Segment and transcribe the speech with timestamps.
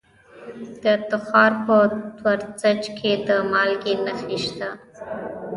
[0.83, 1.77] د تخار په
[2.23, 4.69] ورسج کې د مالګې نښې شته.